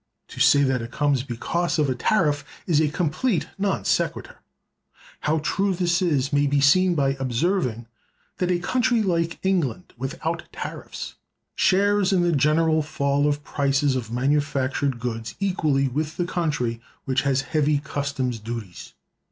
To 0.29 0.39
say 0.39 0.63
that 0.63 0.81
it 0.81 0.89
comes 0.91 1.21
because 1.21 1.77
of 1.77 1.87
a 1.87 1.93
tariff, 1.93 2.43
is 2.65 2.81
a 2.81 2.87
complete 2.87 3.47
non 3.59 3.85
sequitur. 3.85 4.37
How 5.19 5.37
true 5.37 5.75
this 5.75 6.01
is 6.01 6.33
may 6.33 6.47
be 6.47 6.59
seen 6.59 6.95
by 6.95 7.15
observing 7.19 7.85
that 8.39 8.49
a 8.49 8.57
country 8.57 9.03
like 9.03 9.37
England, 9.45 9.93
without 9.99 10.45
tariffs, 10.51 11.13
shares 11.53 12.11
in 12.11 12.23
the 12.23 12.31
general 12.31 12.81
fall 12.81 13.27
of 13.27 13.43
prices 13.43 13.95
of 13.95 14.11
manufactured 14.11 14.99
goods 14.99 15.35
equally 15.39 15.87
with 15.87 16.17
the 16.17 16.25
country 16.25 16.81
which 17.05 17.21
has 17.21 17.41
heavy 17.41 17.77
customs 17.77 18.39
duties. 18.39 18.95